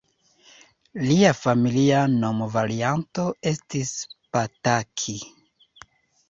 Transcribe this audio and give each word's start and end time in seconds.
Lia 1.09 1.33
familia 1.41 1.99
nomvarianto 2.13 3.27
estis 3.53 3.93
Pataki. 4.39 5.17